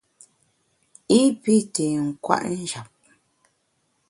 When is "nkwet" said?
2.05-2.45